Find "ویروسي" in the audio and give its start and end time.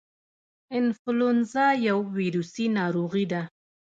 2.17-2.65